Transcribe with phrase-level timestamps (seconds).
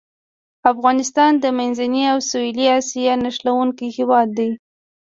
[0.71, 4.49] افغانستان د منځنۍ او سویلي اسیا نښلوونکی هېواد دی.